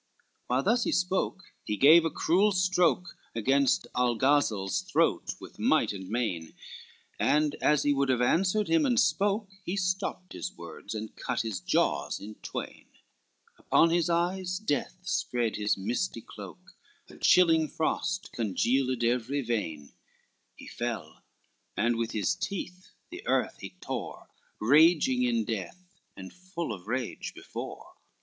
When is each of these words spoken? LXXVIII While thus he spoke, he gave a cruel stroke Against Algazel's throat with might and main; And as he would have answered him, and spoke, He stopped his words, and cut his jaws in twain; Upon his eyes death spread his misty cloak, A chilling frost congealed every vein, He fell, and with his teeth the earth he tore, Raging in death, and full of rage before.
LXXVIII 0.00 0.46
While 0.46 0.62
thus 0.62 0.84
he 0.84 0.92
spoke, 0.92 1.42
he 1.62 1.76
gave 1.76 2.06
a 2.06 2.10
cruel 2.10 2.52
stroke 2.52 3.18
Against 3.34 3.86
Algazel's 3.94 4.80
throat 4.80 5.34
with 5.40 5.58
might 5.58 5.92
and 5.92 6.08
main; 6.08 6.54
And 7.18 7.54
as 7.56 7.82
he 7.82 7.92
would 7.92 8.08
have 8.08 8.22
answered 8.22 8.68
him, 8.68 8.86
and 8.86 8.98
spoke, 8.98 9.50
He 9.62 9.76
stopped 9.76 10.32
his 10.32 10.52
words, 10.56 10.94
and 10.94 11.14
cut 11.16 11.42
his 11.42 11.60
jaws 11.60 12.18
in 12.18 12.36
twain; 12.36 12.86
Upon 13.58 13.90
his 13.90 14.08
eyes 14.08 14.58
death 14.58 14.96
spread 15.02 15.56
his 15.56 15.76
misty 15.76 16.22
cloak, 16.22 16.78
A 17.10 17.18
chilling 17.18 17.68
frost 17.68 18.32
congealed 18.32 19.04
every 19.04 19.42
vein, 19.42 19.92
He 20.56 20.66
fell, 20.66 21.24
and 21.76 21.96
with 21.96 22.12
his 22.12 22.34
teeth 22.34 22.88
the 23.10 23.22
earth 23.26 23.58
he 23.60 23.76
tore, 23.82 24.30
Raging 24.62 25.24
in 25.24 25.44
death, 25.44 25.92
and 26.16 26.32
full 26.32 26.72
of 26.72 26.88
rage 26.88 27.34
before. 27.34 27.96